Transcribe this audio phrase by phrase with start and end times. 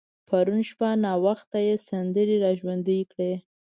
[0.27, 3.33] پرون شپه ناوخته يې سندرې را ژوندۍ کړې.